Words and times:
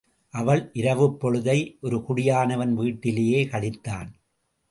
அவன் 0.33 0.71
இரவுப்பொழுதை 0.73 1.77
ஒரு 1.81 1.97
குடியானவன் 2.09 2.73
விட்டிலேயே 2.77 3.41
கழித்தான். 3.45 4.09